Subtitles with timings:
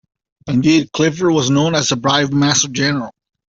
[0.47, 3.13] Indeed, Clifford was known as 'the Bribe Master General'.